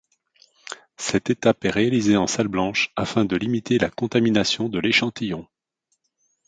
[0.97, 5.47] Cette étape est réalisée en salle blanche afin de limiter la contamination de l'échantillon.